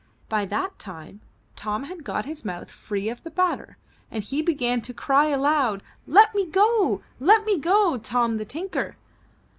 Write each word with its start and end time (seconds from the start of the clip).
By 0.29 0.45
that 0.45 0.79
time, 0.79 1.21
Tom 1.55 1.83
had 1.83 2.03
got 2.03 2.25
his 2.25 2.43
mouth 2.43 2.71
free 2.71 3.07
of 3.07 3.21
the 3.21 3.29
batter 3.29 3.77
and 4.09 4.23
he 4.23 4.41
began 4.41 4.81
to 4.81 4.95
cry 4.95 5.27
aloud: 5.27 5.83
^Tet 6.09 6.33
me 6.33 6.47
go! 6.47 7.03
Let 7.19 7.45
me 7.45 7.59
go, 7.59 7.99
Tom 7.99 8.37
the 8.37 8.45
Tinker!'' 8.45 8.95